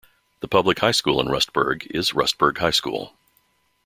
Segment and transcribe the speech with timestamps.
[0.39, 3.13] The public high school in Rustburg is Rustburg High School.